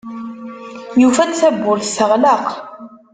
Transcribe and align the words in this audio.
Yufa-d 1.01 1.31
tawwurt 1.39 1.93
teɣleq. 1.97 2.47